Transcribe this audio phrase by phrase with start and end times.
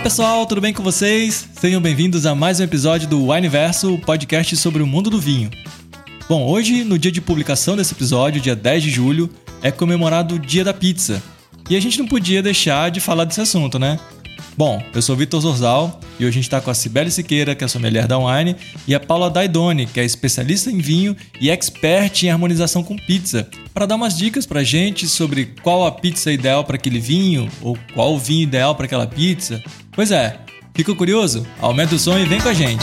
[0.00, 1.46] Olá pessoal, tudo bem com vocês?
[1.60, 5.50] Sejam bem-vindos a mais um episódio do Wineverso, o podcast sobre o mundo do vinho.
[6.26, 9.28] Bom, hoje, no dia de publicação desse episódio, dia 10 de julho,
[9.62, 11.22] é comemorado o Dia da Pizza.
[11.68, 14.00] E a gente não podia deixar de falar desse assunto, né?
[14.56, 17.64] Bom, eu sou Vitor Zorzal e hoje a gente está com a Cibele Siqueira, que
[17.64, 18.56] é a sommelier da Wine,
[18.86, 23.48] e a Paula Daidoni, que é especialista em vinho e expert em harmonização com pizza,
[23.72, 27.78] para dar umas dicas para gente sobre qual a pizza ideal para aquele vinho ou
[27.94, 29.62] qual o vinho ideal para aquela pizza.
[30.00, 30.34] Pois é,
[30.74, 31.46] fica curioso?
[31.58, 32.82] Aumenta o som e vem com a gente.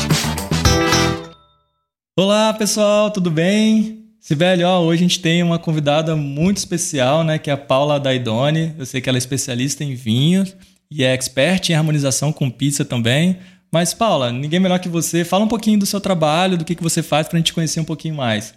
[2.15, 4.05] Olá pessoal, tudo bem?
[4.19, 7.99] Sibeli, ó, hoje a gente tem uma convidada muito especial, né, que é a Paula
[7.99, 8.75] Daidoni.
[8.77, 10.55] Eu sei que ela é especialista em vinhos
[10.91, 13.39] e é expert em harmonização com pizza também.
[13.71, 15.25] Mas, Paula, ninguém melhor que você.
[15.25, 17.79] Fala um pouquinho do seu trabalho, do que, que você faz para a gente conhecer
[17.79, 18.53] um pouquinho mais.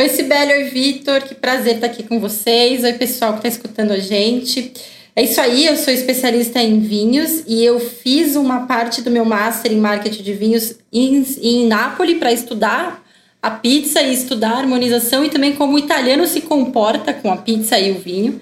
[0.00, 1.22] Oi, Sibeli, oi, Vitor.
[1.22, 2.84] Que prazer estar aqui com vocês.
[2.84, 4.72] Oi, pessoal que está escutando a gente.
[5.14, 9.24] É isso aí, eu sou especialista em vinhos e eu fiz uma parte do meu
[9.24, 13.04] master em marketing de vinhos em, em Nápoles para estudar
[13.42, 17.36] a pizza e estudar a harmonização e também como o italiano se comporta com a
[17.36, 18.40] pizza e o vinho.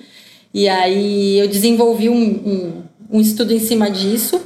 [0.52, 4.40] E aí eu desenvolvi um, um, um estudo em cima disso.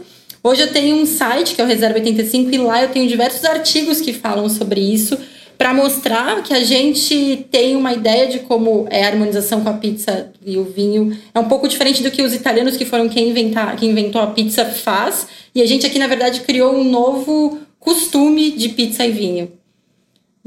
[0.45, 3.45] Hoje eu tenho um site que é o Reserva 85 e lá eu tenho diversos
[3.45, 5.19] artigos que falam sobre isso
[5.62, 9.74] para mostrar que a gente tem uma ideia de como é a harmonização com a
[9.74, 11.16] pizza e o vinho.
[11.32, 14.27] É um pouco diferente do que os italianos que foram quem, inventar, quem inventou a
[14.27, 15.28] pizza faz.
[15.54, 19.52] E a gente aqui, na verdade, criou um novo costume de pizza e vinho.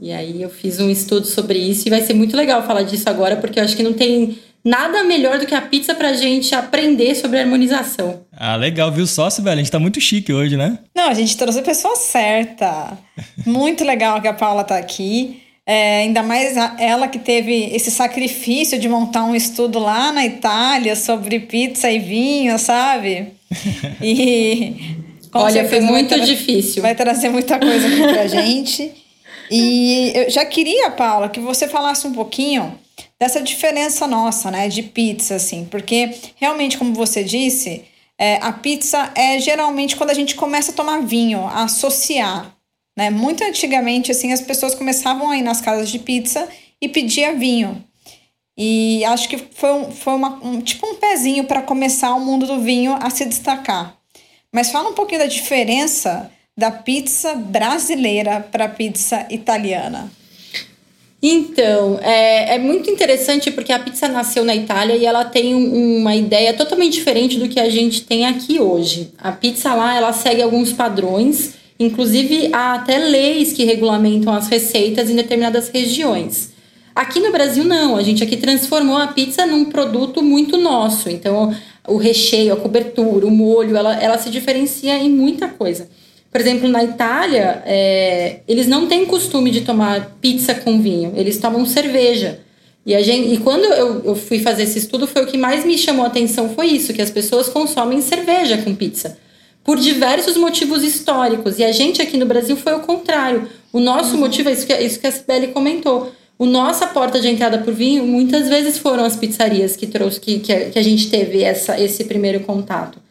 [0.02, 3.10] E aí eu fiz um estudo sobre isso e vai ser muito legal falar disso
[3.10, 6.56] agora, porque eu acho que não tem nada melhor do que a pizza pra gente
[6.56, 8.26] aprender sobre harmonização.
[8.36, 9.52] Ah, legal, viu só, velho?
[9.52, 10.80] A gente tá muito chique hoje, né?
[10.96, 12.98] Não, a gente trouxe a pessoa certa.
[13.46, 15.42] muito legal que a Paula tá aqui.
[15.68, 20.96] É, ainda mais ela que teve esse sacrifício de montar um estudo lá na Itália
[20.96, 23.34] sobre pizza e vinho, sabe?
[24.02, 24.96] E.
[25.34, 26.82] Olha, foi muito difícil.
[26.82, 28.92] Vai trazer muita coisa aqui pra gente.
[29.52, 32.78] E eu já queria, Paula, que você falasse um pouquinho
[33.20, 37.84] dessa diferença nossa, né, de pizza, assim, porque realmente, como você disse,
[38.18, 42.56] é, a pizza é geralmente quando a gente começa a tomar vinho, a associar,
[42.98, 43.10] né?
[43.10, 46.48] Muito antigamente, assim, as pessoas começavam a ir nas casas de pizza
[46.82, 47.84] e pedia vinho.
[48.58, 52.48] E acho que foi, um, foi uma, um, tipo um pezinho para começar o mundo
[52.48, 53.98] do vinho a se destacar.
[54.52, 60.10] Mas fala um pouquinho da diferença da pizza brasileira para a pizza italiana.
[61.28, 65.98] Então, é, é, muito interessante porque a pizza nasceu na Itália e ela tem um,
[65.98, 69.12] uma ideia totalmente diferente do que a gente tem aqui hoje.
[69.18, 75.10] A pizza lá, ela segue alguns padrões, inclusive há até leis que regulamentam as receitas
[75.10, 76.52] em determinadas regiões.
[76.94, 77.98] Aqui no Brasil, não.
[77.98, 81.10] A gente aqui transformou a pizza num produto muito nosso.
[81.10, 81.56] Então,
[81.88, 85.90] o recheio, a cobertura, o molho, ela, ela se diferencia em muita coisa.
[86.36, 91.38] Por exemplo, na Itália, é, eles não têm costume de tomar pizza com vinho, eles
[91.38, 92.42] tomam cerveja.
[92.86, 95.78] E, gente, e quando eu, eu fui fazer esse estudo, foi o que mais me
[95.78, 99.18] chamou a atenção, foi isso, que as pessoas consomem cerveja com pizza.
[99.64, 101.58] Por diversos motivos históricos.
[101.58, 103.48] E a gente aqui no Brasil foi o contrário.
[103.72, 104.20] O nosso uhum.
[104.20, 106.12] motivo é isso que, isso que a Sibeli comentou.
[106.38, 110.40] O nossa porta de entrada por vinho muitas vezes foram as pizzarias que trouxe que,
[110.40, 113.05] que, a, que a gente teve essa, esse primeiro contato.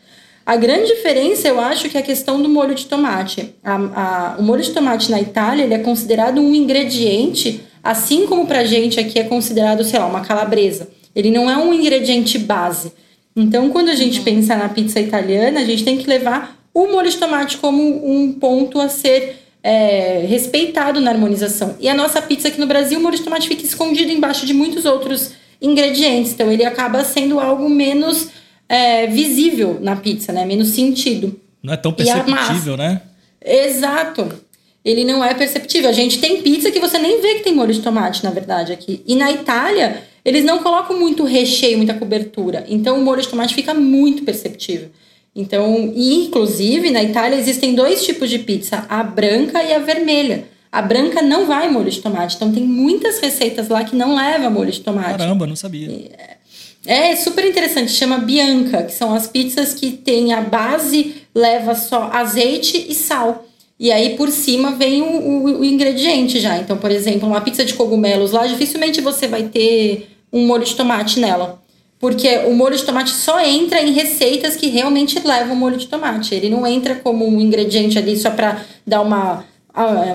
[0.46, 3.54] A grande diferença, eu acho, que é a questão do molho de tomate.
[3.64, 8.46] A, a, o molho de tomate na Itália ele é considerado um ingrediente, assim como
[8.46, 10.88] para gente aqui é considerado, sei lá, uma calabresa.
[11.16, 12.92] Ele não é um ingrediente base.
[13.34, 14.24] Então, quando a gente uhum.
[14.24, 18.32] pensa na pizza italiana, a gente tem que levar o molho de tomate como um
[18.32, 21.74] ponto a ser é, respeitado na harmonização.
[21.80, 24.52] E a nossa pizza aqui no Brasil, o molho de tomate fica escondido embaixo de
[24.52, 26.32] muitos outros ingredientes.
[26.32, 28.28] Então, ele acaba sendo algo menos
[28.68, 30.44] é, visível na pizza, né?
[30.44, 31.38] Menos sentido.
[31.62, 33.00] Não é tão perceptível, né?
[33.44, 34.44] Exato.
[34.84, 35.88] Ele não é perceptível.
[35.88, 38.72] A gente tem pizza que você nem vê que tem molho de tomate, na verdade,
[38.72, 39.02] aqui.
[39.06, 42.64] E na Itália, eles não colocam muito recheio, muita cobertura.
[42.68, 44.90] Então, o molho de tomate fica muito perceptível.
[45.34, 50.44] Então, e inclusive, na Itália existem dois tipos de pizza, a branca e a vermelha.
[50.70, 54.50] A branca não vai molho de tomate, então tem muitas receitas lá que não leva
[54.50, 55.18] molho de tomate.
[55.18, 55.90] Caramba, não sabia.
[55.90, 56.36] É,
[56.86, 62.10] é super interessante, chama Bianca, que são as pizzas que tem a base, leva só
[62.12, 63.46] azeite e sal.
[63.78, 66.58] E aí por cima vem o, o, o, ingrediente já.
[66.58, 70.74] Então, por exemplo, uma pizza de cogumelos lá, dificilmente você vai ter um molho de
[70.74, 71.62] tomate nela.
[71.98, 76.34] Porque o molho de tomate só entra em receitas que realmente levam molho de tomate.
[76.34, 79.44] Ele não entra como um ingrediente ali só para dar uma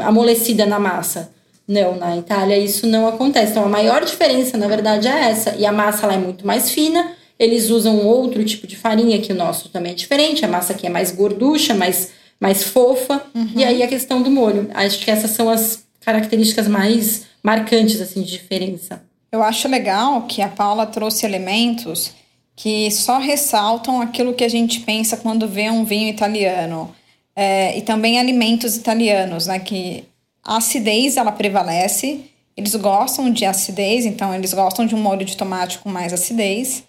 [0.05, 1.31] amolecida na massa.
[1.69, 3.51] Não, na Itália isso não acontece.
[3.51, 5.55] Então a maior diferença, na verdade, é essa.
[5.55, 9.31] E a massa lá é muito mais fina Eles usam outro tipo de farinha, que
[9.31, 10.43] o nosso também é diferente.
[10.43, 13.23] A massa aqui é mais gorducha, mais, mais fofa.
[13.35, 13.51] Uhum.
[13.55, 14.67] E aí a questão do molho.
[14.73, 19.03] Acho que essas são as características mais marcantes, assim, de diferença.
[19.31, 22.13] Eu acho legal que a Paula trouxe elementos
[22.55, 26.93] que só ressaltam aquilo que a gente pensa quando vê um vinho italiano.
[27.35, 29.59] É, e também alimentos italianos, né?
[29.59, 30.03] Que
[30.49, 32.21] a acidez, ela prevalece.
[32.57, 36.83] Eles gostam de acidez, então eles gostam de um molho de tomate com mais acidez.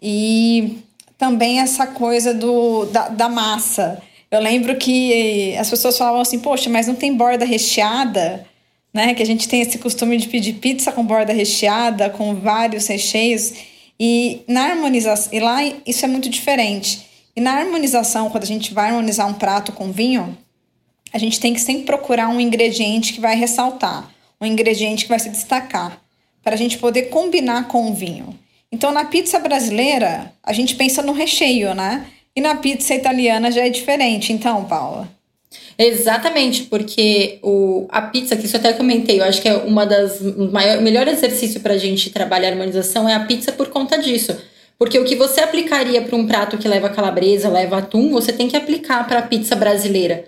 [0.00, 0.78] E
[1.18, 4.00] também essa coisa do, da, da massa.
[4.30, 8.46] Eu lembro que as pessoas falavam assim, poxa, mas não tem borda recheada?
[8.94, 9.14] Né?
[9.14, 13.52] Que a gente tem esse costume de pedir pizza com borda recheada, com vários recheios.
[13.98, 17.04] E na harmonização, e lá isso é muito diferente.
[17.34, 20.38] E na harmonização, quando a gente vai harmonizar um prato com vinho,
[21.16, 25.18] a gente tem que sempre procurar um ingrediente que vai ressaltar, um ingrediente que vai
[25.18, 25.98] se destacar,
[26.44, 28.38] para a gente poder combinar com o vinho.
[28.70, 32.06] Então, na pizza brasileira, a gente pensa no recheio, né?
[32.36, 34.30] E na pizza italiana já é diferente.
[34.30, 35.08] Então, Paula.
[35.78, 40.20] Exatamente, porque o, a pizza, que isso até comentei, eu acho que é uma das
[40.20, 44.36] maior, melhor exercício para a gente trabalhar a harmonização é a pizza por conta disso.
[44.78, 48.48] Porque o que você aplicaria para um prato que leva calabresa, leva atum, você tem
[48.48, 50.26] que aplicar para a pizza brasileira.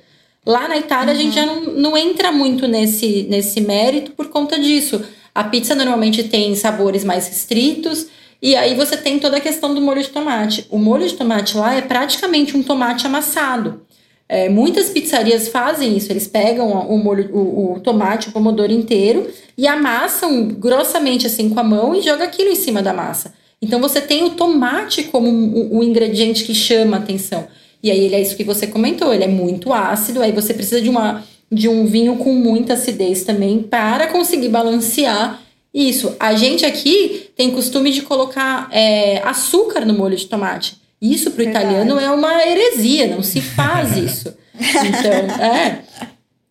[0.48, 1.20] Lá na Itália uhum.
[1.20, 5.04] a gente já não, não entra muito nesse, nesse mérito por conta disso.
[5.34, 8.06] A pizza normalmente tem sabores mais restritos,
[8.40, 10.64] e aí você tem toda a questão do molho de tomate.
[10.70, 13.82] O molho de tomate lá é praticamente um tomate amassado.
[14.26, 19.28] É, muitas pizzarias fazem isso, eles pegam o molho, o, o, tomate, o pomodoro inteiro
[19.56, 23.34] e amassam grossamente assim com a mão e joga aquilo em cima da massa.
[23.60, 27.46] Então você tem o tomate como o, o ingrediente que chama a atenção.
[27.82, 30.80] E aí ele é isso que você comentou, ele é muito ácido, aí você precisa
[30.80, 35.40] de uma de um vinho com muita acidez também para conseguir balancear
[35.72, 36.14] isso.
[36.20, 40.76] A gente aqui tem costume de colocar é, açúcar no molho de tomate.
[41.00, 44.34] Isso para o italiano é uma heresia, não se faz isso.
[44.54, 45.82] Então, é.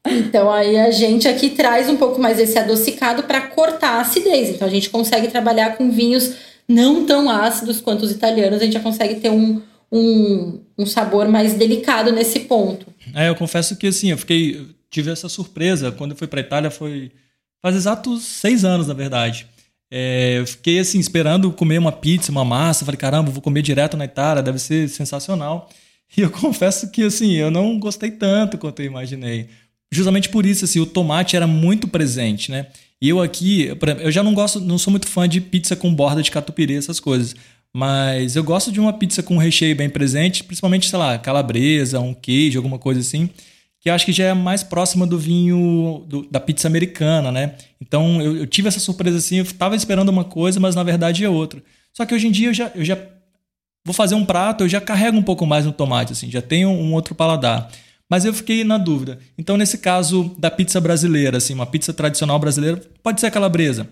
[0.10, 4.50] Então aí a gente aqui traz um pouco mais esse adocicado para cortar a acidez.
[4.50, 6.34] Então a gente consegue trabalhar com vinhos
[6.68, 11.28] não tão ácidos quanto os italianos, a gente já consegue ter um, um, um sabor
[11.28, 12.88] mais delicado nesse ponto.
[13.14, 14.68] É, eu confesso que assim, eu fiquei.
[14.90, 15.92] Tive essa surpresa.
[15.92, 17.12] Quando eu fui para Itália foi
[17.62, 19.48] faz exatos seis anos, na verdade.
[19.90, 22.86] É, eu fiquei assim, esperando comer uma pizza, uma massa.
[22.86, 25.70] Falei, caramba, vou comer direto na Itália, deve ser sensacional.
[26.16, 29.50] E eu confesso que assim, eu não gostei tanto quanto eu imaginei.
[29.92, 32.68] Justamente por isso, assim, o tomate era muito presente, né?
[33.02, 33.70] E eu aqui,
[34.00, 37.00] eu já não gosto, não sou muito fã de pizza com borda de catupiry, essas
[37.00, 37.36] coisas.
[37.78, 42.12] Mas eu gosto de uma pizza com recheio bem presente, principalmente, sei lá, calabresa, um
[42.12, 43.30] queijo, alguma coisa assim
[43.80, 47.56] que acho que já é mais próxima do vinho do, da pizza americana, né?
[47.80, 51.24] Então eu, eu, tive essa surpresa assim, eu estava esperando uma coisa, mas na verdade
[51.24, 51.64] é outra.
[51.94, 52.98] Só que hoje em dia eu já, eu já
[53.86, 56.70] vou fazer um prato, eu já carrego um pouco mais no tomate, assim, já tenho
[56.70, 57.72] um outro paladar.
[58.10, 59.20] Mas eu fiquei na dúvida.
[59.38, 63.88] Então, nesse caso da pizza brasileira, assim, uma pizza tradicional brasileira, pode ser a calabresa.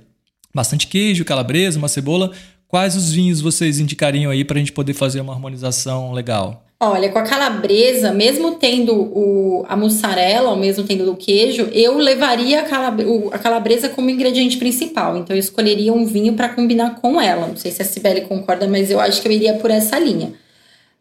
[0.54, 2.32] Bastante queijo, calabresa, uma cebola.
[2.76, 6.66] Quais os vinhos vocês indicariam aí para a gente poder fazer uma harmonização legal?
[6.78, 11.98] Olha, com a calabresa, mesmo tendo o, a mussarela, ou mesmo tendo o queijo, eu
[11.98, 15.16] levaria a, calabre, a calabresa como ingrediente principal.
[15.16, 17.48] Então, eu escolheria um vinho para combinar com ela.
[17.48, 20.34] Não sei se a Cibele concorda, mas eu acho que eu iria por essa linha.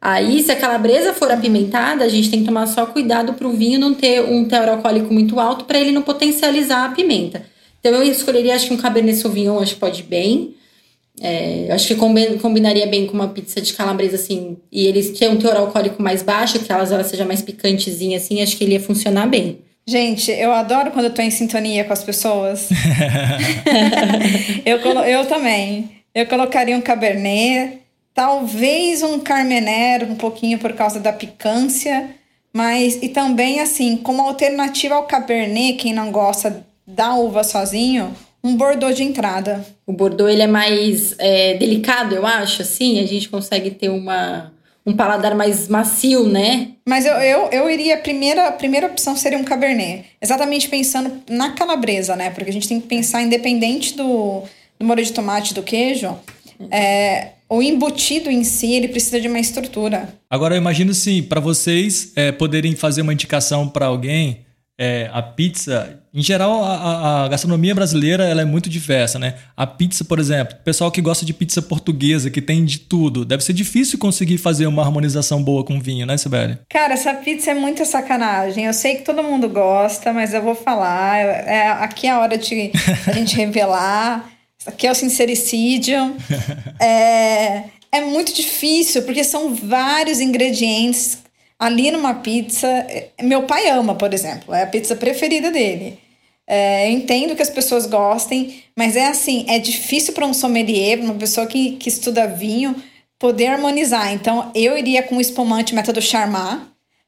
[0.00, 3.52] Aí, se a calabresa for apimentada, a gente tem que tomar só cuidado para o
[3.52, 7.44] vinho não ter um teor alcoólico muito alto, para ele não potencializar a pimenta.
[7.80, 10.54] Então, eu escolheria, acho que um Cabernet Sauvignon, acho que pode bem.
[11.20, 15.36] É, acho que combinaria bem com uma pizza de calabresa, assim, e eles têm um
[15.36, 18.80] teor alcoólico mais baixo, que elas, ela seja mais picantezinha, assim, acho que ele ia
[18.80, 19.58] funcionar bem.
[19.86, 22.70] Gente, eu adoro quando eu tô em sintonia com as pessoas.
[24.64, 25.90] eu, eu também.
[26.14, 27.80] Eu colocaria um Cabernet,
[28.14, 32.10] talvez um Carmenère, um pouquinho por causa da picância,
[32.52, 38.14] mas e também assim, como alternativa ao Cabernet, quem não gosta da uva sozinho,
[38.44, 39.64] um Bordeaux de entrada.
[39.86, 44.52] O Bordeaux ele é mais é, delicado, eu acho, assim, a gente consegue ter uma,
[44.84, 46.68] um paladar mais macio, né?
[46.86, 50.04] Mas eu, eu, eu iria, a primeira, a primeira opção seria um Cabernet.
[50.20, 52.28] Exatamente pensando na calabresa, né?
[52.28, 54.42] Porque a gente tem que pensar, independente do,
[54.78, 56.14] do molho de tomate do queijo,
[56.70, 60.14] é, o embutido em si, ele precisa de uma estrutura.
[60.28, 64.43] Agora, eu imagino, assim, para vocês é, poderem fazer uma indicação para alguém
[64.78, 69.34] é, a pizza, em geral, a, a, gastronomia brasileira ela é muito diversa, né?
[69.56, 73.44] A pizza, por exemplo, pessoal que gosta de pizza portuguesa, que tem de tudo, deve
[73.44, 76.58] ser difícil conseguir fazer uma harmonização boa com vinho, né, Sibeli?
[76.68, 78.64] Cara, essa pizza é muita sacanagem.
[78.64, 81.18] Eu sei que todo mundo gosta, mas eu vou falar.
[81.18, 82.72] É, aqui é a hora de
[83.06, 84.28] a gente revelar.
[84.66, 86.16] Aqui é o sincericídio.
[86.80, 91.23] É, é muito difícil, porque são vários ingredientes
[91.58, 92.66] ali numa pizza.
[92.66, 95.98] É, meu pai ama, por exemplo, é a pizza preferida dele.
[96.46, 101.00] É, eu entendo que as pessoas gostem, mas é assim, é difícil para um sommelier,
[101.00, 102.74] uma pessoa que, que estuda vinho,
[103.18, 104.12] poder harmonizar.
[104.12, 106.62] Então, eu iria com o espumante método Charmat,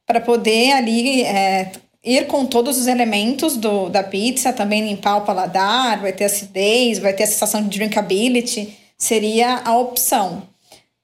[0.06, 1.72] para poder ali é,
[2.02, 6.98] ir com todos os elementos do, da pizza, também limpar o paladar, vai ter acidez,
[6.98, 10.44] vai ter a sensação de drinkability, seria a opção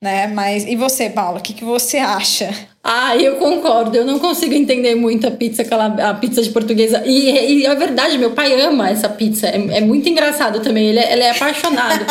[0.03, 0.27] né?
[0.27, 2.53] Mas e você, Paula, o que, que você acha?
[2.85, 3.97] Ah, eu concordo.
[3.97, 7.03] Eu não consigo entender muito a pizza, aquela a pizza de portuguesa.
[7.07, 9.47] E, e é verdade, meu pai ama essa pizza.
[9.47, 10.89] É, é muito engraçado também.
[10.89, 12.05] Ele é, ele é apaixonado.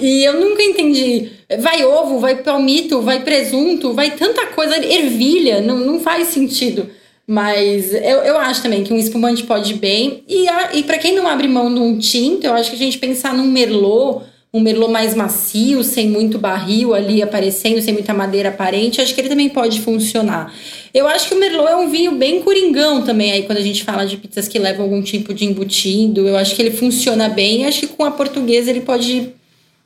[0.00, 1.32] e, e, eu nunca entendi.
[1.58, 4.76] Vai ovo, vai palmito, vai presunto, vai tanta coisa.
[4.76, 6.88] Ervilha, não, não faz sentido.
[7.26, 10.22] Mas eu, eu acho também que um espumante pode ir bem.
[10.28, 12.98] E, e para quem não abre mão de um tinto, eu acho que a gente
[12.98, 18.48] pensar num merlot um merlot mais macio, sem muito barril ali aparecendo, sem muita madeira
[18.48, 20.52] aparente, acho que ele também pode funcionar.
[20.92, 23.84] Eu acho que o merlot é um vinho bem coringão também, aí quando a gente
[23.84, 27.64] fala de pizzas que levam algum tipo de embutido, eu acho que ele funciona bem,
[27.64, 29.32] acho que com a portuguesa ele pode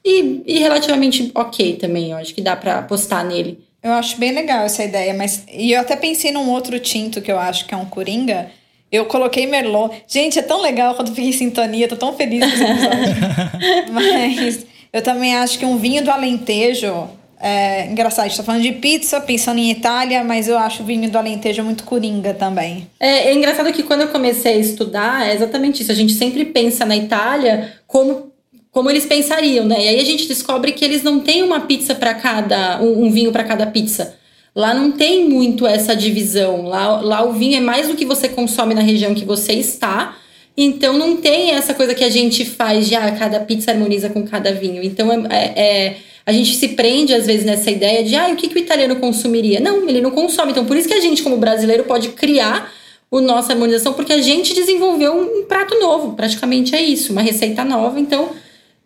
[0.02, 3.58] ir, ir relativamente ok também, eu acho que dá para apostar nele.
[3.82, 7.30] Eu acho bem legal essa ideia, mas e eu até pensei num outro tinto que
[7.30, 8.50] eu acho que é um coringa,
[8.94, 9.92] eu coloquei Merlot.
[10.06, 13.90] Gente, é tão legal quando fiquei em sintonia, tô tão feliz com esse episódio.
[13.92, 17.08] Mas eu também acho que um vinho do Alentejo.
[17.40, 20.86] É engraçado, a gente tá falando de pizza, pensando em Itália, mas eu acho o
[20.86, 22.88] vinho do Alentejo muito coringa também.
[22.98, 25.92] É, é engraçado que quando eu comecei a estudar, é exatamente isso.
[25.92, 28.32] A gente sempre pensa na Itália como
[28.70, 29.76] como eles pensariam, né?
[29.84, 33.10] E aí a gente descobre que eles não têm uma pizza para cada, um, um
[33.10, 34.16] vinho para cada pizza.
[34.54, 36.62] Lá não tem muito essa divisão.
[36.62, 40.16] Lá, lá o vinho é mais do que você consome na região que você está.
[40.56, 44.22] Então não tem essa coisa que a gente faz de ah, cada pizza harmoniza com
[44.24, 44.82] cada vinho.
[44.84, 48.36] Então é, é, é, a gente se prende às vezes nessa ideia de ah, o
[48.36, 49.58] que, que o italiano consumiria?
[49.58, 50.52] Não, ele não consome.
[50.52, 52.72] Então por isso que a gente, como brasileiro, pode criar
[53.12, 56.14] a nossa harmonização, porque a gente desenvolveu um prato novo.
[56.14, 57.98] Praticamente é isso, uma receita nova.
[57.98, 58.30] Então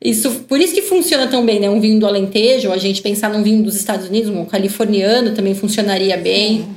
[0.01, 1.69] isso, por isso que funciona tão bem, né?
[1.69, 5.55] Um vinho do Alentejo, a gente pensar num vinho dos Estados Unidos, um californiano também
[5.55, 6.69] funcionaria bem.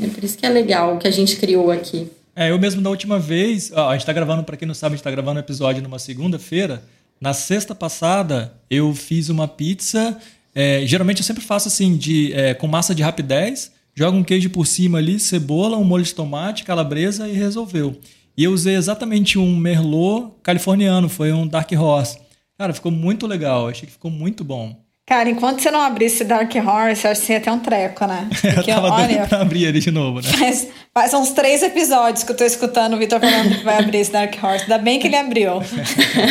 [0.00, 2.08] É por isso que é legal o que a gente criou aqui.
[2.34, 4.94] É, eu mesmo da última vez, ó, a gente tá gravando, para quem não sabe,
[4.94, 6.82] a gente tá gravando um episódio numa segunda-feira.
[7.20, 10.16] Na sexta passada, eu fiz uma pizza.
[10.54, 14.50] É, geralmente eu sempre faço assim, de, é, com massa de rapidez, joga um queijo
[14.50, 17.96] por cima ali, cebola, um molho de tomate, calabresa e resolveu.
[18.36, 22.18] E eu usei exatamente um Merlot californiano, foi um Dark Horse.
[22.60, 23.68] Cara, ficou muito legal.
[23.68, 24.76] Achei que ficou muito bom.
[25.06, 28.04] Cara, enquanto você não abrisse Dark Horse, eu acho que você ia ter um treco,
[28.04, 28.28] né?
[28.54, 30.28] Porque, eu tava olha, pra abrir ele de novo, né?
[30.38, 33.96] Faz, faz uns três episódios que eu tô escutando o Vitor falando que vai abrir
[33.96, 34.64] esse Dark Horse.
[34.64, 35.52] Ainda bem que ele abriu.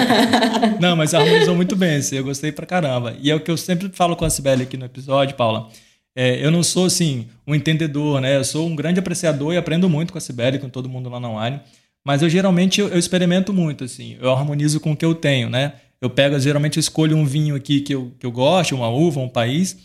[0.79, 2.15] não, mas harmonizou muito bem esse.
[2.15, 3.17] Eu gostei pra caramba.
[3.19, 5.67] E é o que eu sempre falo com a Sibeli aqui no episódio, Paula.
[6.15, 8.35] É, eu não sou, assim, um entendedor, né?
[8.35, 11.19] Eu sou um grande apreciador e aprendo muito com a Sibeli, com todo mundo lá
[11.19, 11.59] na online.
[12.05, 14.15] Mas eu geralmente eu, eu experimento muito, assim.
[14.21, 15.73] Eu harmonizo com o que eu tenho, né?
[16.01, 19.19] Eu pego, geralmente eu escolho um vinho aqui que eu, que eu gosto, uma uva,
[19.19, 19.77] um país,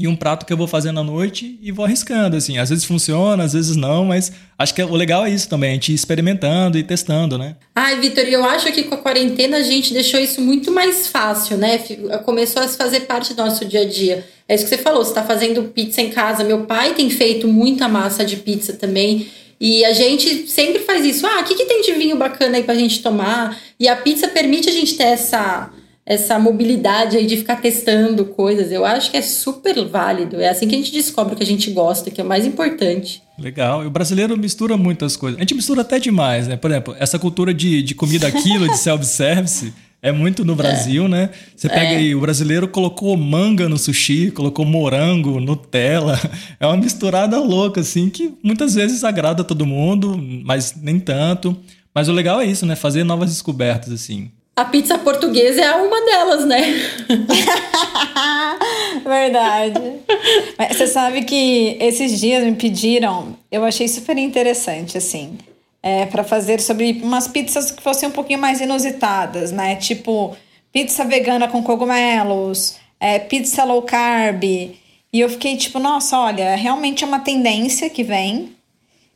[0.00, 2.56] e um prato que eu vou fazendo à noite e vou arriscando, assim.
[2.56, 5.74] Às vezes funciona, às vezes não, mas acho que o legal é isso também, a
[5.74, 7.56] gente ir experimentando e testando, né?
[7.74, 11.58] Ai, Vitor, eu acho que com a quarentena a gente deixou isso muito mais fácil,
[11.58, 11.78] né?
[12.24, 14.24] Começou a fazer parte do nosso dia a dia.
[14.48, 16.44] É isso que você falou, você está fazendo pizza em casa.
[16.44, 19.28] Meu pai tem feito muita massa de pizza também.
[19.60, 21.26] E a gente sempre faz isso.
[21.26, 23.58] Ah, o que, que tem de vinho bacana aí pra gente tomar?
[23.78, 25.70] E a pizza permite a gente ter essa,
[26.06, 28.72] essa mobilidade aí de ficar testando coisas.
[28.72, 30.40] Eu acho que é super válido.
[30.40, 32.46] É assim que a gente descobre o que a gente gosta, que é o mais
[32.46, 33.22] importante.
[33.38, 33.84] Legal.
[33.84, 35.38] E o brasileiro mistura muitas coisas.
[35.38, 36.56] A gente mistura até demais, né?
[36.56, 39.74] Por exemplo, essa cultura de, de comida aquilo, de self-service.
[40.02, 41.08] É muito no Brasil, é.
[41.08, 41.30] né?
[41.54, 41.96] Você pega é.
[41.96, 46.18] aí, o brasileiro colocou manga no sushi, colocou morango, Nutella.
[46.58, 51.56] É uma misturada louca, assim, que muitas vezes agrada todo mundo, mas nem tanto.
[51.94, 52.74] Mas o legal é isso, né?
[52.76, 54.30] Fazer novas descobertas, assim.
[54.56, 56.60] A pizza portuguesa é uma delas, né?
[59.04, 59.80] Verdade.
[60.58, 65.36] Mas você sabe que esses dias me pediram, eu achei super interessante, assim
[65.82, 69.76] é, para fazer sobre umas pizzas que fossem um pouquinho mais inusitadas, né?
[69.76, 70.36] Tipo
[70.72, 74.44] pizza vegana com cogumelos, é, pizza low carb.
[74.44, 78.54] E eu fiquei tipo, nossa, olha, realmente é uma tendência que vem.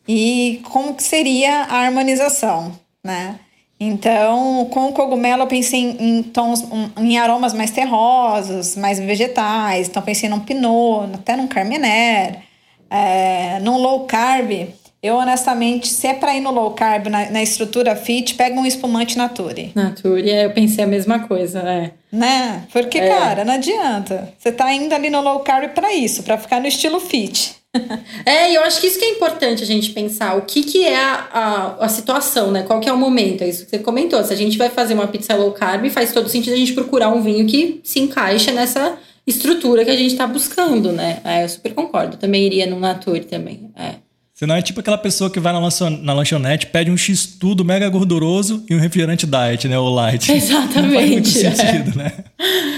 [0.09, 3.39] E como que seria a harmonização, né?
[3.79, 6.65] Então, com o cogumelo eu pensei em, em tons,
[6.97, 9.89] em aromas mais terrosos, mais vegetais.
[9.89, 12.43] Então pensei num pinot, até num carmener,
[12.91, 14.69] é, num low carb
[15.05, 18.65] eu, honestamente, se é para ir no low carb, na, na, estrutura fit, pega um
[18.65, 19.71] espumante Nature.
[19.75, 21.91] Nature, eu pensei a mesma coisa, é.
[22.11, 22.65] Né?
[22.73, 23.09] Porque, é.
[23.09, 24.33] cara, não adianta.
[24.39, 27.55] Você tá indo ali no low carb para isso, para ficar no estilo fit.
[28.25, 30.39] É, e eu acho que isso que é importante a gente pensar.
[30.39, 32.63] O que, que é a, a, a, situação, né?
[32.63, 33.43] Qual que é o momento?
[33.43, 34.23] É isso que você comentou.
[34.23, 37.09] Se a gente vai fazer uma pizza low carb, faz todo sentido a gente procurar
[37.09, 38.97] um vinho que se encaixa nessa
[39.27, 41.21] estrutura que a gente está buscando, né?
[41.25, 42.17] É, eu super concordo.
[42.17, 43.69] Também iria no Nature também.
[43.77, 44.04] É.
[44.35, 45.61] Senão é tipo aquela pessoa que vai na,
[46.03, 49.79] na lanchonete, pede um X-tudo mega gorduroso e um refrigerante diet, né?
[49.79, 50.27] Ou light.
[50.33, 50.83] Exatamente.
[50.83, 52.03] Não faz muito sentido, é.
[52.03, 52.13] né?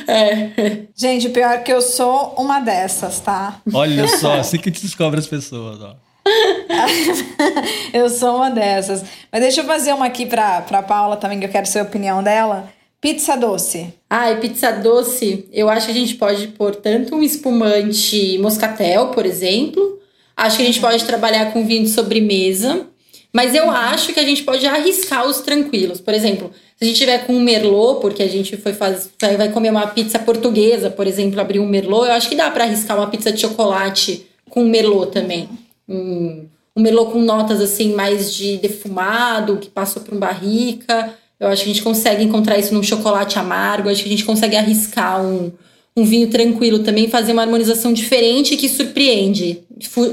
[0.07, 0.51] É.
[0.95, 3.59] Gente, pior é que eu sou uma dessas, tá?
[3.73, 5.97] Olha só, assim que a gente descobre as pessoas, ó.
[7.95, 9.03] eu sou uma dessas.
[9.33, 11.89] Mas deixa eu fazer uma aqui pra, pra Paula também, que eu quero saber a
[11.89, 12.69] opinião dela.
[13.01, 13.95] Pizza doce.
[14.11, 19.09] Ah, e pizza doce, eu acho que a gente pode pôr tanto um espumante moscatel,
[19.09, 19.96] por exemplo,
[20.37, 22.87] Acho que a gente pode trabalhar com vinho de sobremesa,
[23.33, 26.01] mas eu acho que a gente pode arriscar os tranquilos.
[26.01, 29.51] Por exemplo, se a gente tiver com um merlot, porque a gente foi fazer, vai
[29.51, 32.99] comer uma pizza portuguesa, por exemplo, abrir um merlot, eu acho que dá para arriscar
[32.99, 35.49] uma pizza de chocolate com merlot também.
[35.89, 41.15] Um, um merlot com notas assim mais de defumado, que passou por um barrica.
[41.41, 44.25] Eu acho que a gente consegue encontrar isso num chocolate amargo, acho que a gente
[44.25, 45.51] consegue arriscar um,
[45.97, 49.65] um vinho tranquilo também, fazer uma harmonização diferente que surpreende,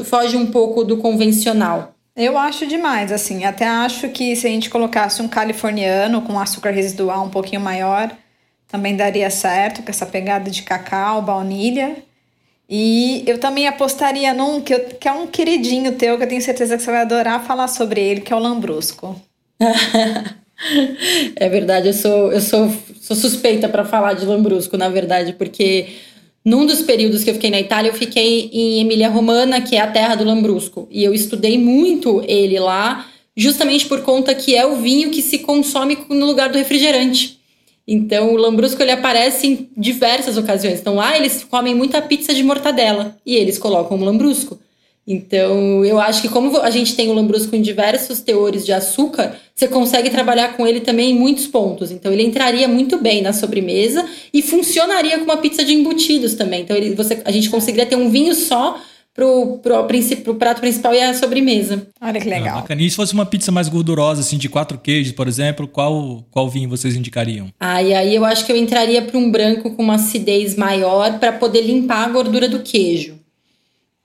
[0.05, 1.93] foge um pouco do convencional.
[2.15, 3.43] Eu acho demais, assim.
[3.43, 8.15] Até acho que se a gente colocasse um californiano com açúcar residual um pouquinho maior,
[8.67, 11.97] também daria certo, com essa pegada de cacau, baunilha.
[12.69, 16.41] E eu também apostaria num que, eu, que é um queridinho teu, que eu tenho
[16.41, 19.19] certeza que você vai adorar falar sobre ele, que é o Lambrusco.
[21.35, 22.71] é verdade, eu sou, eu sou,
[23.03, 25.87] sou suspeita para falar de Lambrusco, na verdade, porque
[26.43, 29.81] num dos períodos que eu fiquei na Itália, eu fiquei em Emília Romana, que é
[29.81, 33.05] a terra do Lambrusco, e eu estudei muito ele lá,
[33.35, 37.39] justamente por conta que é o vinho que se consome no lugar do refrigerante.
[37.85, 40.79] Então, o lambrusco ele aparece em diversas ocasiões.
[40.79, 44.57] Então, lá eles comem muita pizza de mortadela e eles colocam o lambrusco.
[45.05, 49.35] Então, eu acho que como a gente tem o lambrusco em diversos teores de açúcar,
[49.53, 51.91] você consegue trabalhar com ele também em muitos pontos.
[51.91, 56.61] Então, ele entraria muito bem na sobremesa e funcionaria com uma pizza de embutidos também.
[56.61, 58.79] Então, ele, você, a gente conseguiria ter um vinho só
[59.13, 59.87] pro, pro,
[60.23, 61.85] pro prato principal e a sobremesa.
[62.01, 62.65] Olha que legal.
[62.67, 66.25] Ah, e se fosse uma pizza mais gordurosa, assim, de quatro queijos, por exemplo, qual,
[66.31, 67.49] qual vinho vocês indicariam?
[67.59, 71.19] Ah, e aí eu acho que eu entraria para um branco com uma acidez maior
[71.19, 73.22] para poder limpar a gordura do queijo.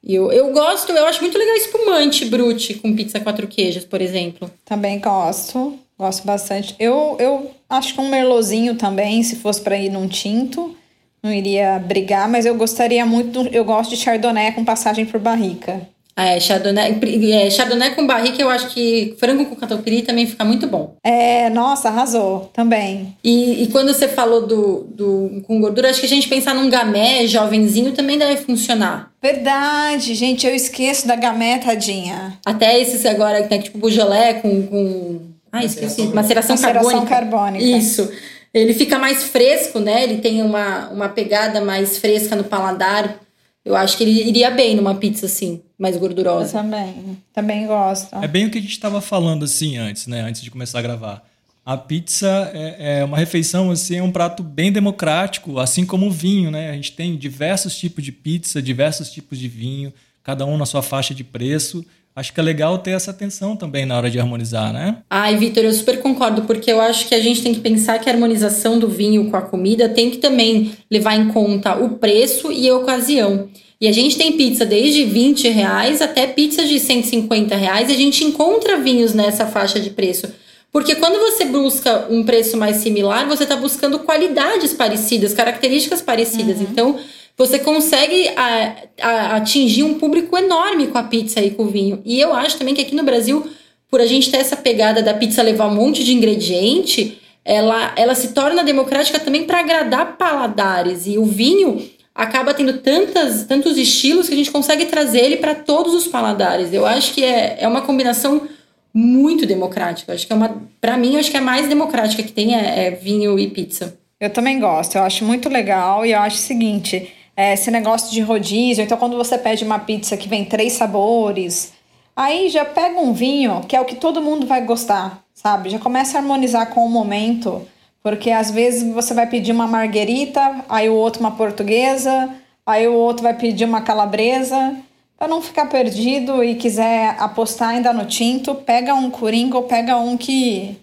[0.08, 4.50] Eu, eu gosto, eu acho muito legal espumante brute com pizza quatro queijos, por exemplo.
[4.64, 6.74] Também gosto, gosto bastante.
[6.78, 10.74] Eu, eu acho que um merlozinho também, se fosse para ir num tinto,
[11.22, 15.86] não iria brigar, mas eu gostaria muito, eu gosto de chardonnay com passagem por barrica.
[16.18, 16.98] É, chardonnay,
[17.32, 20.96] é, chardonnay com barrica, eu acho que frango com catupiry também fica muito bom.
[21.04, 23.16] É, nossa, arrasou, também.
[23.22, 26.68] E, e quando você falou do, do com gordura, acho que a gente pensar num
[26.68, 29.12] gamé jovenzinho também deve funcionar.
[29.22, 32.36] Verdade, gente, eu esqueço da gamé, tadinha.
[32.44, 34.66] Até esses agora que tem tipo bujolé com...
[34.66, 35.20] com...
[35.52, 36.02] Ah, esqueci.
[36.08, 37.14] Maceração, Maceração carbônica.
[37.14, 37.64] carbônica.
[37.64, 38.10] Isso.
[38.52, 40.02] Ele fica mais fresco, né?
[40.02, 43.20] Ele tem uma, uma pegada mais fresca no paladar.
[43.68, 46.58] Eu acho que ele iria bem numa pizza assim mais gordurosa.
[46.58, 48.14] Eu também, também gosto.
[48.16, 50.22] É bem o que a gente estava falando assim antes, né?
[50.22, 51.22] Antes de começar a gravar.
[51.66, 56.10] A pizza é, é, uma refeição, assim, é um prato bem democrático, assim como o
[56.10, 56.70] vinho, né?
[56.70, 60.80] A gente tem diversos tipos de pizza, diversos tipos de vinho, cada um na sua
[60.80, 61.84] faixa de preço
[62.18, 64.98] acho que é legal ter essa atenção também na hora de harmonizar, né?
[65.08, 68.10] Ai, Vitor, eu super concordo, porque eu acho que a gente tem que pensar que
[68.10, 72.50] a harmonização do vinho com a comida tem que também levar em conta o preço
[72.50, 73.48] e a ocasião.
[73.80, 77.96] E a gente tem pizza desde 20 reais até pizza de 150 reais e a
[77.96, 80.26] gente encontra vinhos nessa faixa de preço.
[80.72, 86.58] Porque quando você busca um preço mais similar, você está buscando qualidades parecidas, características parecidas.
[86.58, 86.66] Uhum.
[86.70, 86.98] Então,
[87.38, 92.02] você consegue a, a, atingir um público enorme com a pizza e com o vinho.
[92.04, 93.48] E eu acho também que aqui no Brasil,
[93.88, 98.14] por a gente ter essa pegada da pizza levar um monte de ingrediente, ela, ela
[98.16, 101.06] se torna democrática também para agradar paladares.
[101.06, 105.54] E o vinho acaba tendo tantas, tantos estilos que a gente consegue trazer ele para
[105.54, 106.72] todos os paladares.
[106.72, 108.48] Eu acho que é, é uma combinação
[108.92, 110.12] muito democrática.
[110.12, 112.86] Acho que é uma, para mim, acho que é a mais democrática que tem é,
[112.86, 113.96] é, vinho e pizza.
[114.18, 114.96] Eu também gosto.
[114.96, 118.82] Eu acho muito legal e eu acho o seguinte, é, esse negócio de rodízio.
[118.82, 121.72] Então, quando você pede uma pizza que vem três sabores,
[122.16, 125.70] aí já pega um vinho que é o que todo mundo vai gostar, sabe?
[125.70, 127.62] Já começa a harmonizar com o momento.
[128.02, 132.28] Porque às vezes você vai pedir uma marguerita, aí o outro uma portuguesa,
[132.66, 134.74] aí o outro vai pedir uma calabresa.
[135.16, 139.96] Para não ficar perdido e quiser apostar ainda no tinto, pega um coringa ou pega
[139.96, 140.76] um que,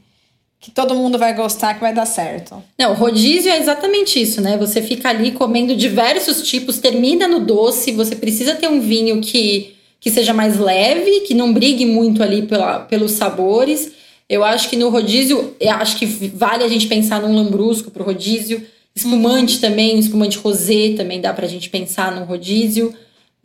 [0.66, 2.64] que todo mundo vai gostar, que vai dar certo.
[2.76, 4.58] Não, rodízio é exatamente isso, né?
[4.58, 9.76] Você fica ali comendo diversos tipos, termina no doce, você precisa ter um vinho que,
[10.00, 13.92] que seja mais leve, que não brigue muito ali pela, pelos sabores.
[14.28, 18.66] Eu acho que no rodízio, acho que vale a gente pensar num lambrusco pro rodízio.
[18.96, 19.62] Espumante uhum.
[19.62, 22.92] também, espumante rosé também dá pra gente pensar no rodízio.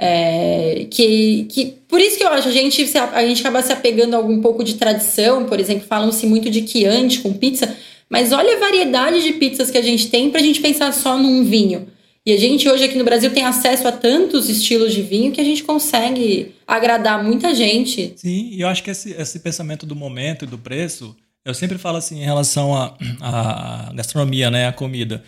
[0.02, 4.14] É, que, que por isso que eu acho a gente a gente acaba se apegando
[4.14, 7.76] a algum pouco de tradição, por exemplo, falam-se muito de Chianti com pizza,
[8.08, 11.18] mas olha a variedade de pizzas que a gente tem para a gente pensar só
[11.18, 11.86] num vinho.
[12.24, 15.40] E a gente hoje aqui no Brasil tem acesso a tantos estilos de vinho que
[15.40, 18.14] a gente consegue agradar muita gente.
[18.16, 21.76] Sim, e eu acho que esse, esse pensamento do momento e do preço, eu sempre
[21.76, 22.74] falo assim em relação
[23.20, 25.22] à gastronomia, né, a comida.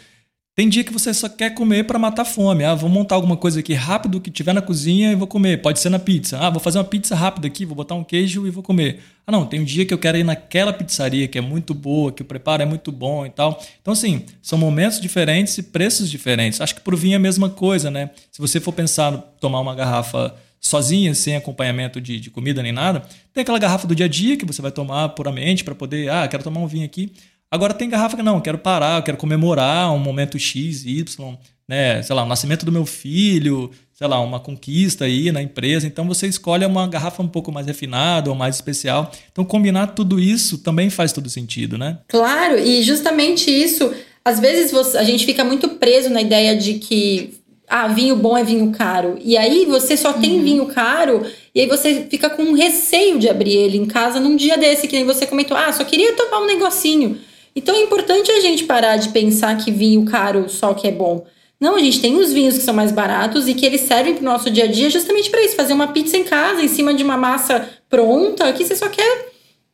[0.55, 2.63] Tem dia que você só quer comer para matar fome.
[2.63, 5.63] Ah, vou montar alguma coisa aqui rápido que tiver na cozinha e vou comer.
[5.63, 6.39] Pode ser na pizza.
[6.39, 9.01] Ah, vou fazer uma pizza rápida aqui, vou botar um queijo e vou comer.
[9.27, 12.13] Ah, não, tem um dia que eu quero ir naquela pizzaria que é muito boa,
[12.13, 13.59] que o preparo é muito bom e tal.
[13.81, 16.61] Então, assim, são momentos diferentes e preços diferentes.
[16.61, 18.11] Acho que pro vinho é a mesma coisa, né?
[18.31, 23.03] Se você for pensar tomar uma garrafa sozinha, sem acompanhamento de, de comida nem nada,
[23.33, 26.29] tem aquela garrafa do dia a dia que você vai tomar puramente para poder, ah,
[26.29, 27.13] quero tomar um vinho aqui.
[27.53, 31.37] Agora tem garrafa que não, quero parar, eu quero comemorar um momento X, Y,
[31.69, 32.03] né?
[32.03, 35.87] Sei lá, o nascimento do meu filho, sei lá, uma conquista aí na empresa.
[35.87, 39.13] Então você escolhe uma garrafa um pouco mais refinada ou mais especial.
[39.31, 41.99] Então combinar tudo isso também faz todo sentido, né?
[42.09, 43.93] Claro, e justamente isso,
[44.25, 47.35] às vezes você, a gente fica muito preso na ideia de que
[47.69, 49.19] ah, vinho bom é vinho caro.
[49.23, 50.43] E aí você só tem uhum.
[50.43, 51.23] vinho caro
[51.55, 54.97] e aí você fica com receio de abrir ele em casa num dia desse, que
[54.97, 57.19] nem você comentou, ah, só queria tomar um negocinho.
[57.55, 61.25] Então é importante a gente parar de pensar que vinho caro só que é bom.
[61.61, 64.23] Não, a gente tem os vinhos que são mais baratos e que eles servem para
[64.23, 66.93] o nosso dia a dia justamente para isso, fazer uma pizza em casa, em cima
[66.93, 69.29] de uma massa pronta, que você só quer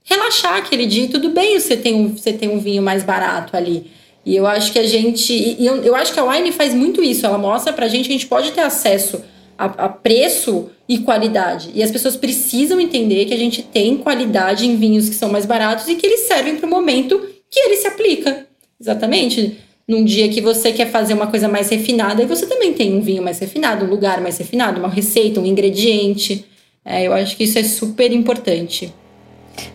[0.05, 3.57] relaxar aquele dia e tudo bem você tem um, você tem um vinho mais barato
[3.57, 3.91] ali.
[4.25, 5.57] E eu acho que a gente.
[5.59, 7.25] Eu, eu acho que a Wine faz muito isso.
[7.25, 9.23] Ela mostra pra gente que a gente pode ter acesso
[9.57, 11.71] a, a, preço e qualidade.
[11.75, 15.47] E as pessoas precisam entender que a gente tem qualidade em vinhos que são mais
[15.47, 17.19] baratos e que eles servem para o momento
[17.51, 18.47] que ele se aplica.
[18.81, 19.59] Exatamente.
[19.87, 23.01] Num dia que você quer fazer uma coisa mais refinada, e você também tem um
[23.01, 26.45] vinho mais refinado, um lugar mais refinado, uma receita, um ingrediente.
[26.85, 28.93] É, eu acho que isso é super importante.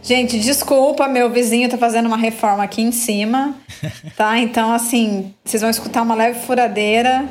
[0.02, 3.56] Gente, desculpa, meu vizinho tá fazendo uma reforma aqui em cima,
[4.16, 4.38] tá?
[4.40, 7.28] Então, assim, vocês vão escutar uma leve furadeira.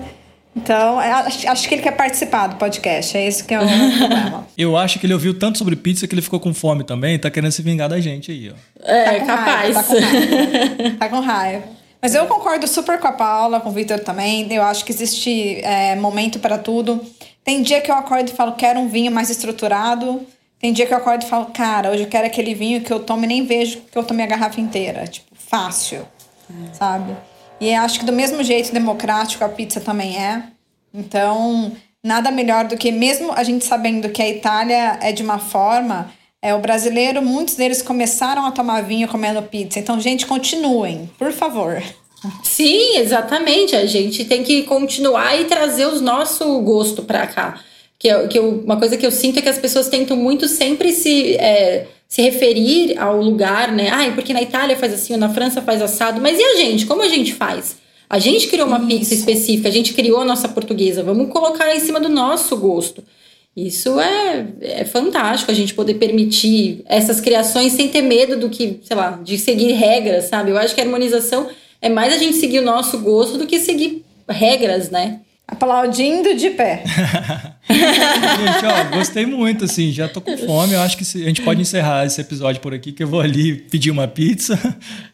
[0.54, 3.66] Então, é, acho, acho, que ele quer participar do podcast, é isso que é o
[3.66, 4.46] problema.
[4.56, 7.18] Eu acho que ele ouviu tanto sobre pizza que ele ficou com fome também e
[7.18, 8.82] tá querendo se vingar da gente aí, ó.
[8.84, 9.74] É, tá capaz.
[9.74, 10.96] Raiva, tá, com raiva.
[10.98, 11.64] tá com raiva.
[12.02, 14.52] Mas eu concordo super com a Paula, com o Victor também.
[14.52, 17.00] Eu acho que existe é, momento para tudo.
[17.44, 20.26] Tem dia que eu acordo e falo, quero um vinho mais estruturado.
[20.60, 23.00] Tem dia que eu acordo e falo, cara, hoje eu quero aquele vinho que eu
[23.00, 25.06] tomo e nem vejo que eu tomei a garrafa inteira.
[25.06, 26.06] Tipo, fácil,
[26.50, 26.74] é.
[26.74, 27.16] sabe?
[27.62, 30.42] E acho que do mesmo jeito democrático a pizza também é.
[30.92, 31.70] Então,
[32.02, 36.12] nada melhor do que, mesmo a gente sabendo que a Itália é de uma forma,
[36.42, 39.78] é o brasileiro, muitos deles começaram a tomar vinho comendo pizza.
[39.78, 41.80] Então, gente, continuem, por favor.
[42.42, 43.76] Sim, exatamente.
[43.76, 47.60] A gente tem que continuar e trazer o nosso gosto para cá.
[47.96, 50.48] Que, eu, que eu, uma coisa que eu sinto é que as pessoas tentam muito
[50.48, 51.36] sempre se.
[51.36, 53.88] É, se referir ao lugar, né?
[53.88, 56.20] Ai, porque na Itália faz assim, ou na França faz assado.
[56.20, 56.84] Mas e a gente?
[56.84, 57.78] Como a gente faz?
[58.06, 58.86] A gente criou uma Isso.
[58.86, 61.02] pizza específica, a gente criou a nossa portuguesa.
[61.02, 63.02] Vamos colocar em cima do nosso gosto.
[63.56, 68.78] Isso é, é fantástico, a gente poder permitir essas criações sem ter medo do que,
[68.82, 70.50] sei lá, de seguir regras, sabe?
[70.50, 71.48] Eu acho que a harmonização
[71.80, 75.20] é mais a gente seguir o nosso gosto do que seguir regras, né?
[75.52, 76.82] Aplaudindo de pé.
[77.68, 80.72] gente, ó, gostei muito, assim, já tô com fome.
[80.72, 83.56] Eu acho que a gente pode encerrar esse episódio por aqui, que eu vou ali
[83.56, 84.58] pedir uma pizza.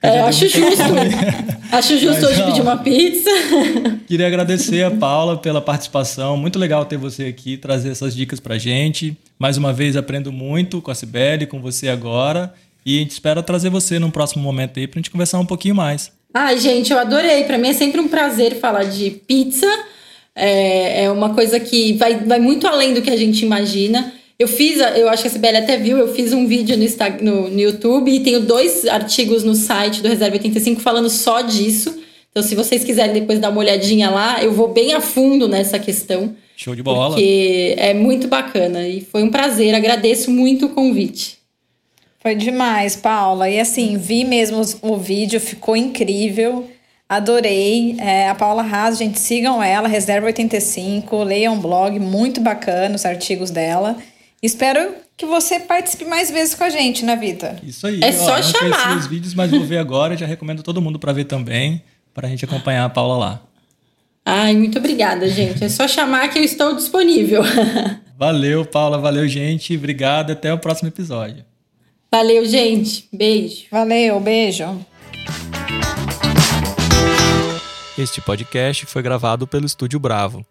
[0.00, 0.82] É, acho justo.
[1.72, 3.30] acho justo Mas, hoje ó, pedir uma pizza.
[4.06, 6.36] Queria agradecer a Paula pela participação.
[6.36, 9.16] Muito legal ter você aqui, trazer essas dicas pra gente.
[9.40, 12.54] Mais uma vez, aprendo muito com a Cibele, com você agora.
[12.86, 15.74] E a gente espera trazer você num próximo momento aí pra gente conversar um pouquinho
[15.74, 16.12] mais.
[16.32, 17.42] Ai, gente, eu adorei.
[17.42, 19.66] Para mim é sempre um prazer falar de pizza
[20.38, 24.12] é, é uma coisa que vai, vai muito além do que a gente imagina.
[24.38, 27.24] Eu fiz, eu acho que a Sibeli até viu, eu fiz um vídeo no, Instagram,
[27.24, 31.98] no, no YouTube e tenho dois artigos no site do Reserva 85 falando só disso.
[32.30, 35.76] Então, se vocês quiserem depois dar uma olhadinha lá, eu vou bem a fundo nessa
[35.76, 36.36] questão.
[36.56, 37.10] Show de bola.
[37.10, 39.74] Porque é muito bacana e foi um prazer.
[39.74, 41.38] Agradeço muito o convite.
[42.20, 43.48] Foi demais, Paula.
[43.48, 46.68] E assim, vi mesmo o vídeo, ficou incrível.
[47.08, 47.96] Adorei.
[47.98, 53.06] É, a Paula Haas, gente, sigam ela, Reserva 85, leiam um blog, muito bacana os
[53.06, 53.96] artigos dela.
[54.42, 57.56] Espero que você participe mais vezes com a gente, né, Vita?
[57.62, 58.00] Isso aí.
[58.02, 58.82] É só Ó, não chamar.
[58.82, 60.16] conheci os vídeos, mas vou ver agora.
[60.16, 61.82] Já recomendo todo mundo para ver também,
[62.14, 63.42] para a gente acompanhar a Paula lá.
[64.24, 65.64] Ai, muito obrigada, gente.
[65.64, 67.42] É só chamar que eu estou disponível.
[68.16, 68.98] Valeu, Paula.
[68.98, 69.74] Valeu, gente.
[69.74, 70.32] Obrigado.
[70.32, 71.44] Até o próximo episódio.
[72.12, 73.08] Valeu, gente.
[73.12, 73.64] Beijo.
[73.70, 74.64] Valeu, beijo.
[77.98, 80.46] Este podcast foi gravado pelo Estúdio Bravo.